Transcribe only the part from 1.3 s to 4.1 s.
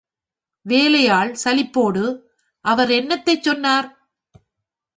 சலிப்போடு, அவர் என்னத்தைச் சொன்னார்?